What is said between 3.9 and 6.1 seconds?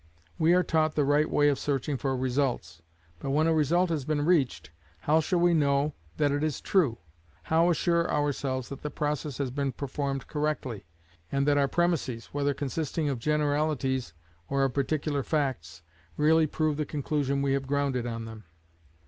has been reached, how shall we know